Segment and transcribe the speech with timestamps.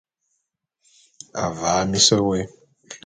[1.43, 2.39] Avaa mis wôé.